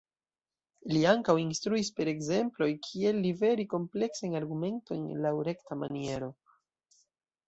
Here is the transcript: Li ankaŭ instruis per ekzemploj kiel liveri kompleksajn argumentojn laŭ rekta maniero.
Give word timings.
Li 0.93 0.99
ankaŭ 1.09 1.33
instruis 1.41 1.91
per 1.99 2.09
ekzemploj 2.13 2.69
kiel 2.87 3.19
liveri 3.25 3.65
kompleksajn 3.73 4.39
argumentojn 4.39 5.05
laŭ 5.27 5.35
rekta 5.49 5.79
maniero. 5.83 6.31